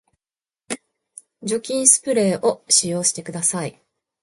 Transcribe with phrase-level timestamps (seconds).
[1.43, 3.79] 除菌スプレーを使用してください